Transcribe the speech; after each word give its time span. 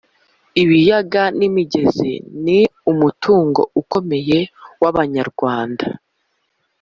Ibiyaga 0.61 1.23
n’imigezi 1.37 2.11
ni 2.43 2.59
umutungo 2.91 3.61
ukomeye 3.81 4.39
w’Abanyarwanda 4.81 5.85